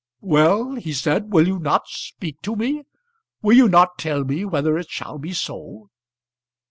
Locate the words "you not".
1.47-1.83, 3.55-3.99